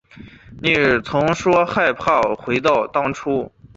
[0.59, 0.73] 你
[1.05, 3.51] 曾说过害怕回到当初